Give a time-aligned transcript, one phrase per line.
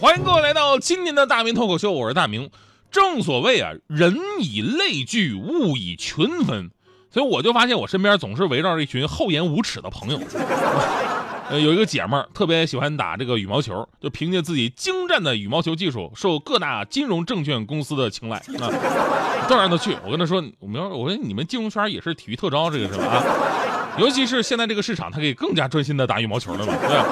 [0.00, 2.48] 欢迎各位来到今年的大明脱口秀，我是大明。
[2.88, 6.70] 正所谓啊，人以类聚，物以群分，
[7.10, 10.20] 所以我就发现我身边总是围绕着一群厚颜无耻的朋友。
[11.50, 18.70] 呃，有一个姐们儿特别喜欢打这个羽毛球，就凭借自己精湛的羽毛球技术，受各大金融证券公司的青睐啊，
[19.48, 19.96] 都让她去。
[20.04, 23.04] 我跟她说，我们我说你们金融圈也是体育特招，这个是吧？
[23.04, 23.24] 啊，
[23.98, 27.04] 尤其是现在这个市场，她可以更加专心的打羽毛球了嘛，对吧？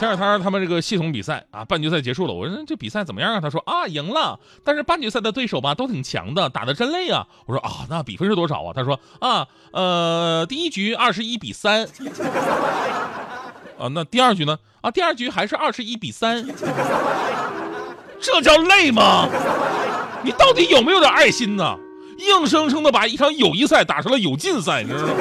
[0.00, 2.32] 前两天他们这个系统比赛啊，半决赛结束了。
[2.32, 3.38] 我说这比赛怎么样啊？
[3.38, 7.26] 他说啊，赢了，但是半决赛的对手吧都挺强的，打的真累啊。
[7.44, 8.72] 我说啊，那比分是多少啊？
[8.74, 11.86] 他说啊，呃，第一局二十一比三。
[13.78, 14.58] 啊，那第二局呢？
[14.80, 16.48] 啊，第二局还是二十一比三。
[18.22, 19.28] 这叫累吗？
[20.22, 21.76] 你到底有没有点爱心呢？
[22.16, 25.14] 硬生生的把一场友谊赛打成了有劲赛，你知道吗？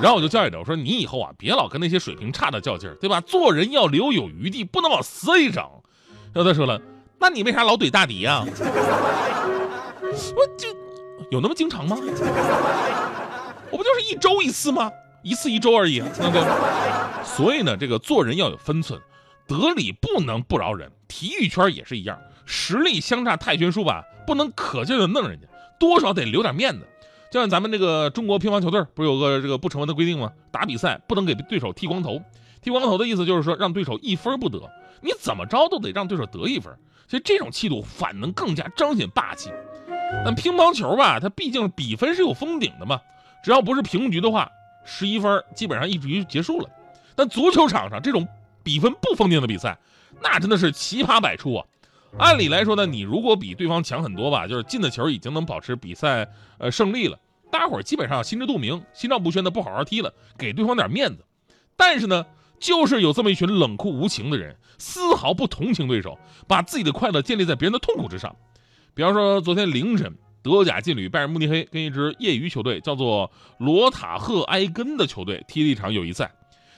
[0.00, 3.20] 然后我就教育他，我说你以后啊，别老跟那些水平差的较劲儿，对吧？
[3.20, 5.62] 做人要留有余地，不能往死里整。
[6.32, 6.80] 然后他说了，
[7.18, 8.44] 那你为啥老怼大迪呀？
[10.02, 10.68] 我就
[11.30, 11.96] 有那么经常吗？
[13.70, 14.90] 我不就是一周一次吗？
[15.22, 16.00] 一次一周而已。
[16.00, 16.42] 对不对？
[17.24, 19.00] 所以呢，这个做人要有分寸，
[19.46, 20.90] 得理不能不饶人。
[21.06, 25.46] 体育圈也是一样，实力相差太悬殊吧，不能可劲的弄人家，
[25.78, 26.86] 多少得留点面子。
[27.32, 30.30] 就像咱们这个中国乒乓球队，不是有个这个不成文的规定吗？
[30.50, 32.20] 打比赛不能给对手剃光头。
[32.60, 34.60] 剃光头的意思就是说，让对手一分不得。
[35.00, 36.70] 你怎么着都得让对手得一分。
[37.08, 39.50] 其实这种气度反能更加彰显霸气。
[40.26, 43.00] 但乒乓球吧，它毕竟比分是有封顶的嘛，
[43.42, 44.50] 只要不是平局的话，
[44.84, 46.68] 十一分基本上一局结束了。
[47.16, 48.28] 但足球场上这种
[48.62, 49.78] 比分不封顶的比赛，
[50.20, 51.64] 那真的是奇葩百出啊。
[52.18, 56.28] 按理来说呢，你如果比对方强很多吧，就是进的球已经能保持比赛
[56.58, 57.18] 呃胜利了。
[57.50, 61.24] 大伙儿基本上心知肚明，心照不宣的不好好踢了，给对方点面子。
[61.76, 62.26] 但是呢，
[62.58, 68.34] 就是有这么一群冷酷无情的人，丝毫不同情对手，把自己的快乐建立在别人的痛苦之上。
[68.94, 76.32] 比方说，昨天凌晨，德甲劲旅拜仁慕尼黑跟一支业余球队叫做罗塔赫埃根的球队踢了一场友谊赛。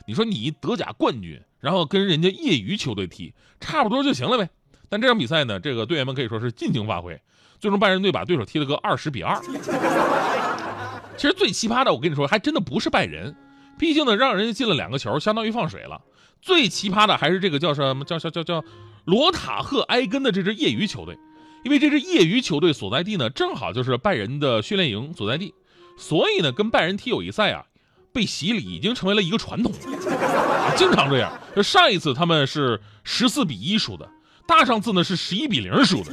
[0.06, 4.50] 你说你德甲冠军，然后跟人家业余球队踢，差不多就行了呗。
[4.88, 7.20] 但这场比赛呢，这个队员们可以说是尽情发挥，
[7.58, 9.40] 最终拜仁队把对手踢了个二十比二。
[11.16, 13.34] 其实最奇葩的，我跟你说，还真的不是拜仁，
[13.78, 16.00] 毕竟呢，让人家进了两个球，相当于放水了。
[16.42, 18.64] 最奇葩的还是这个叫什么叫叫叫叫
[19.04, 21.16] 罗塔赫埃根的这支业余球队，
[21.64, 25.54] 因为这支业余球队所在地呢，正好就是拜仁的训练营所在地，
[25.96, 27.64] 所以呢，跟拜仁踢友谊赛啊，
[28.12, 29.72] 被洗礼已经成为了一个传统，
[30.76, 31.32] 经常这样。
[31.54, 34.10] 就上一次他们是十四比一输的。
[34.46, 36.12] 大上次呢是十一比零输的，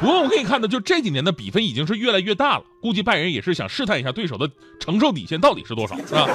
[0.00, 2.64] 不过我们可以看到，就这几年的比分已经是越来越大了。
[2.82, 6.28] 估计拜仁也是想试探一下对手的承受底线到底是多少，是吧？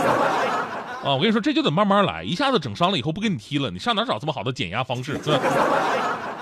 [1.04, 5.14] 啊，我跟你说，这就得慢慢来，一下子整伤了以后不跟你踢了，你上哪找这么好的减压方式？
[5.24, 5.40] 是吧？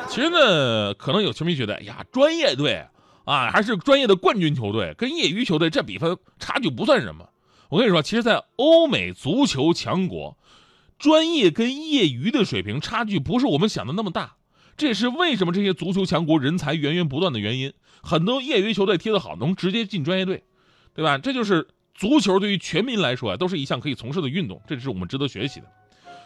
[0.08, 2.86] 其实呢，可能有球迷觉得，哎呀，专业队
[3.26, 7.28] 啊，还是专业的冠军球队，跟业余球队这比分差距不算什么。
[7.70, 10.38] 我跟你说，其实，在欧美足球强国。
[10.98, 14.38] 专业跟业余的水平差距不是我们想的那么大，
[14.76, 17.74] 这也是为什么这些足球强国人才源源不断的原因。
[18.02, 20.44] 很多业余球队踢得好，能直接进专业队，
[20.94, 21.18] 对吧？
[21.18, 25.68] 这就是足球对于全民来说啊，都是一项可以从事的运动，这是我们值得学习的。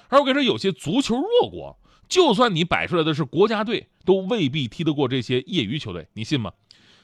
[0.10, 1.78] 而我跟你说，有些足球弱国，
[2.08, 6.52] 就算你摆出来的是国家队，都未必踢得过这些业余球队，你信吗？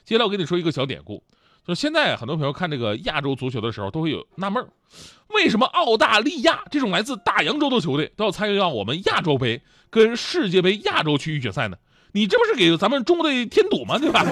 [0.03, 1.23] 接下来我跟你说一个小典故。
[1.67, 4.69] 就现在，很多朋友看这个亚洲足球的时候，都会有纳闷儿：
[5.27, 11.75] 为什么澳大利亚这种来自大洋洲的球队都要参与到我们亚洲杯跟世界杯亚洲区域决赛呢？
[12.13, 13.99] 你这不是给咱们中国队添堵吗？
[13.99, 14.23] 对吧？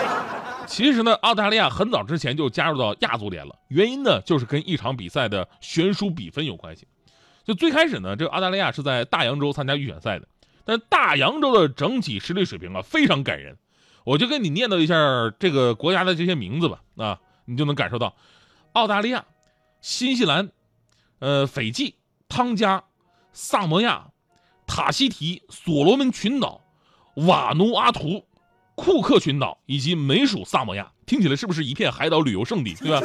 [0.66, 6.86] 其实呢，澳大利亚很早之前就加入到亚足联了，原因呢就是跟一场比赛的悬殊比分有关系。
[7.44, 10.26] 就最开始呢，这个澳大利亚是在大洋洲参加预选赛的，
[10.64, 13.54] 但大洋洲的整体实力水平啊非常感人。
[14.04, 14.94] 我就跟你念叨一下
[15.38, 18.14] 这个国家的这些名字吧，啊，你就能感受到，
[18.72, 19.24] 澳大利亚、
[19.80, 20.50] 新西兰、
[21.18, 21.94] 呃，斐济、
[22.28, 22.82] 汤加、
[23.32, 24.08] 萨摩亚、
[24.66, 26.60] 塔希提、所罗门群岛、
[27.14, 28.24] 瓦努阿图、
[28.74, 33.00] 库克群岛以及美属萨摩亚，听起来是不是一片海岛旅游胜地，对吧？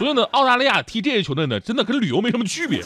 [0.00, 2.80] 所以呢，澳大利亚踢这些球队呢，真的跟旅游没什么区别。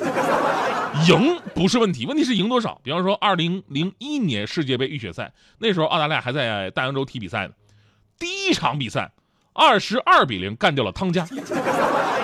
[1.07, 2.81] 赢不是问题，问题是赢多少。
[2.83, 7.53] 比方说，二零零一年世界杯预选赛，那时候澳大利亚还在大洋洲踢比赛呢。
[8.19, 9.13] 第一场比赛，
[9.53, 11.25] 二十二比零干掉了汤加，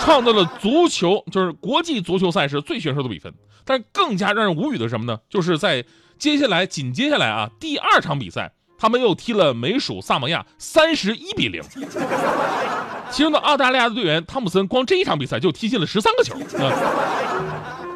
[0.01, 3.33] 创造了足球就是国际足球赛事最悬殊的比分。
[3.65, 5.21] 但是更加让人无语的是什么呢？
[5.29, 5.85] 就是在
[6.19, 11.63] 接下来紧接下来啊，第二场比赛，他们又踢了美属萨摩亚，三十一比零。
[13.11, 16.37] 其中的澳大利亚的队员汤姆森，光这一场比赛就踢进了十三个球。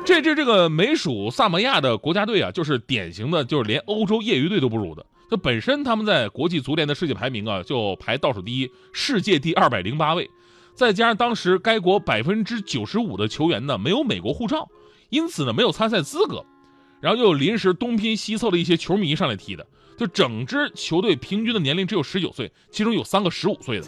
[0.04, 5.06] 这支这个美属萨摩亚的国家队啊，就是典型的，就是连欧洲业余队都不如的。
[5.30, 10.28] 就本身他们在国际足联的世界排名啊，就排倒数第一，世界第二百零八位。
[10.74, 14.68] 再加上当时该国百分之九十五的球员呢没有美国护照，
[15.08, 16.44] 因此呢没有参赛资格。
[17.00, 23.86] 然后又临时东拼西凑的一些球迷上来踢的，就整支球队平均的年龄只有十九岁，其中有三个十五岁的，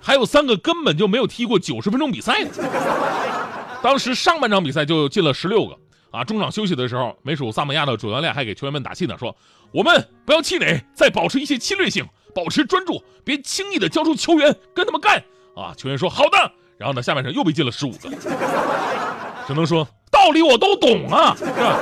[0.00, 2.50] 还有三个根本就没有踢过九十分钟比赛的。
[3.82, 5.76] 当时上半场比赛就进了十六个
[6.10, 6.24] 啊！
[6.24, 9.34] 中场休息的时候，美属萨摩亚的主教练还给球员们打气呢，说
[9.72, 15.22] ：“我们不要气馁，再保持一些侵略性，保持专注，别轻易的交出球员，跟他们干！”
[15.56, 18.10] 啊，球员说：“好的。”然后呢，下半场又被进了十五个，
[19.46, 21.78] 只能说道理我都懂啊，是吧？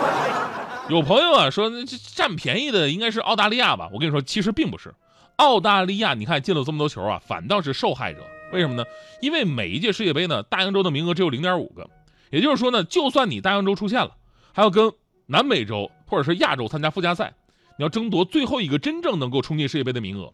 [0.88, 3.88] 有朋友啊说这占便宜的应该是澳大利亚吧？
[3.93, 4.94] 我跟你说，其实并不是，
[5.38, 8.20] 澳大利亚你看进了这么多球啊，反倒是受害者。
[8.52, 8.85] 为什么呢？
[9.20, 11.88] 因为每一届世界杯呢，大洋洲的名额只有零点五个，
[12.31, 14.17] 也就是说呢，就算你大洋洲出现了，
[14.52, 14.93] 还要跟
[15.26, 17.35] 南美洲或者是亚洲参加附加赛，
[17.76, 20.32] 你要争夺最后一个真正能够冲进世界杯的名额，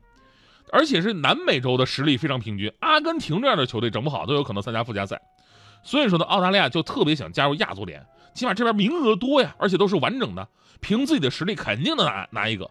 [0.73, 5.21] 而且是南美洲的实力非常平均，阿根廷这样的球队整不好都有可能参加附加赛，
[5.83, 10.49] 所以说呢，澳大利亚就特别想加入亚足联，起码这边名额多呀，而且都是完整的，
[10.81, 12.71] 凭自己的实力肯定能拿拿一个。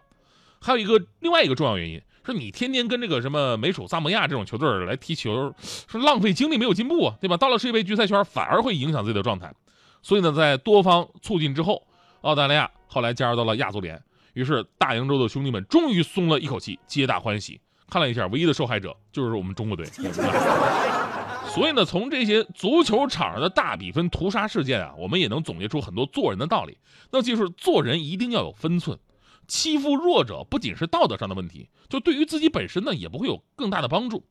[0.60, 2.02] 还有一个另外一个重要原因。
[2.24, 5.54] 说你天天跟这个什么美属萨摩亚这种球队来踢球，
[5.86, 7.36] 说浪费精力没有进步啊，对吧？
[7.36, 9.52] 到了世界杯决赛圈反而会影响自己的状态。
[10.00, 11.86] 所以呢，在多方促进之后，
[12.22, 17.60] 澳大利亚后来加入到了亚足联，于是大洋洲的兄弟们终于松了一口气，皆大欢喜。
[17.90, 19.86] 看了一下，唯一的受害者就是我们中国队。
[21.54, 26.76] 所以呢，从这些足球场上的大比分屠杀事件啊，我们也能总结出很多做人的道理。
[27.12, 28.98] 那就是做人一定要有分寸。
[29.46, 34.24] 欺负弱者不仅是道德上的问题，就对于自己本身呢也不会有更大的帮助。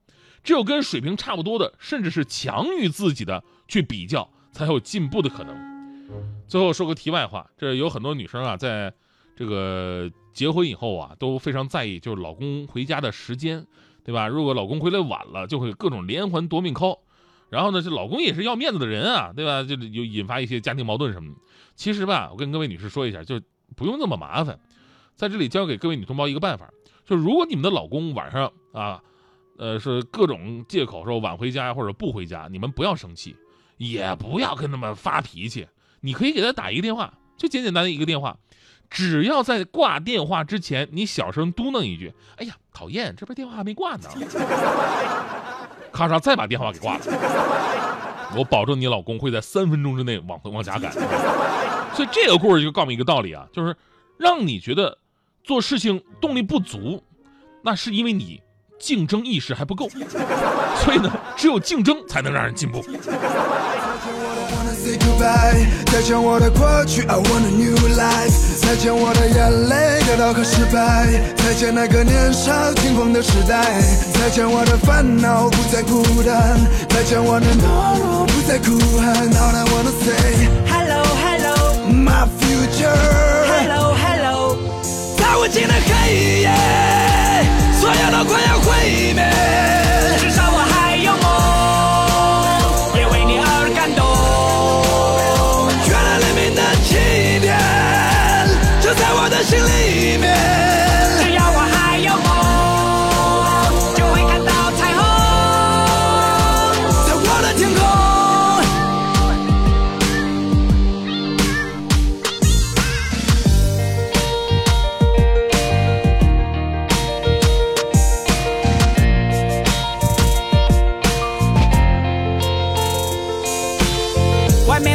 [0.44, 5.56] 只有跟水平差不多的，甚至是强于自己的去比较，才有进步的可能。
[6.48, 8.94] 最后说个题外话，这有很多女生啊，在
[9.36, 13.65] 这个结婚以后啊，都非常在意就是老公回家的时间，
[14.04, 14.27] 对吧？
[14.27, 17.00] 如果老公回来晚了，就会各种连环夺命 call。
[17.50, 19.63] 然后呢，这老公也是要面子的人啊，对吧？
[19.63, 21.39] 就有引发一些家庭矛盾什么的。
[21.75, 23.39] 其实吧，我跟各位女士说一下，就
[23.77, 24.60] 不用那么麻烦。
[25.15, 26.69] 在这里教给各位女同胞一个办法，
[27.06, 29.01] 就如果你们的老公晚上啊，
[29.57, 33.36] 呃，是各种借口说晚回家或者不回家，你们不要生气，
[33.77, 35.68] 也不要跟他们发脾气，
[36.01, 38.38] 你可以给他打一个电话，就简简单单一个电话，
[38.89, 44.10] 只要在挂电话之前，你小声嘟囔一句：“哎呀，讨厌，这边电话还没挂呢。”
[45.94, 47.04] 咔嚓，再把电话给挂了，
[48.36, 50.92] 我保证你老公会在三分钟之内往回往家赶。
[51.94, 53.75] 所以这个故事就告诉我们一个道理啊，就是
[54.18, 54.98] 让你觉得。
[55.43, 57.03] 做事情动力不足，
[57.61, 58.41] 那是因为你
[58.79, 59.89] 竞争意识还不够，
[60.83, 62.83] 所以呢，只有竞争才能让人进步。
[65.85, 68.59] 再见我的过去，I want a new life。
[68.59, 71.07] 再见我的眼泪、跌倒和失败。
[71.38, 73.81] 再见那个年少轻狂的时代。
[74.13, 76.59] 再见我的烦恼，不再孤单。
[76.89, 79.31] 再见我的懦弱，不再哭喊。
[79.31, 81.55] All I wanna say hello hello
[81.88, 84.12] my future。
[85.43, 86.50] 无尽的黑夜，
[87.73, 89.92] 所有都快要毁灭。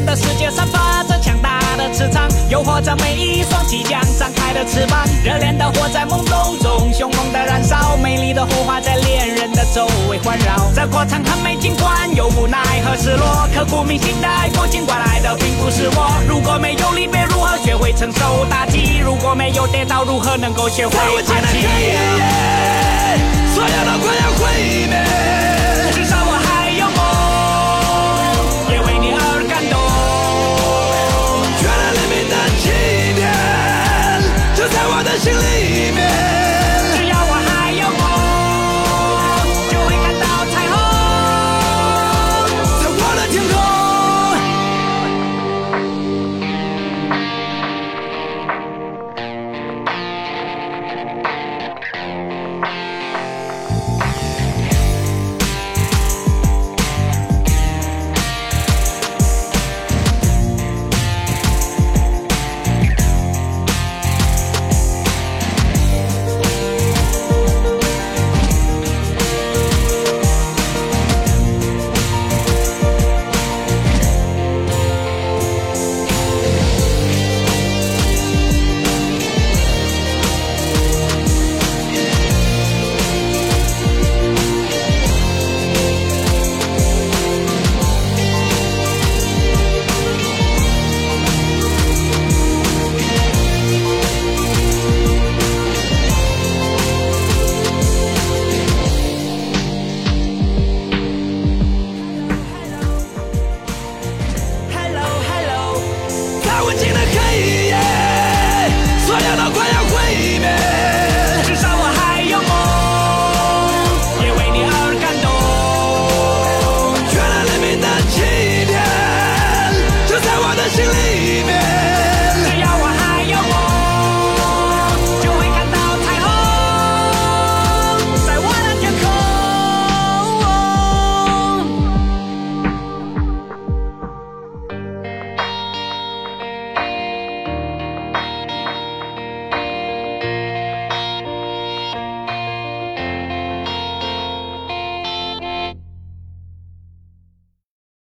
[0.09, 10.73] 的世界散发着强大的磁场诱惑着每一双即将张开的翅膀，热烈的火在懵懂中凶猛的燃烧，美丽的火花在恋人的周围环绕。
[10.75, 16.11] 这过程很美，尽管有无奈和失落，刻骨铭心的爱过，尽管来的并不是我。
[16.27, 18.97] 如果没有离别，如何学会承受打击？
[19.05, 21.69] 如果没有跌倒，如何能够学会爬起？
[23.55, 25.05] 所有都快要毁灭，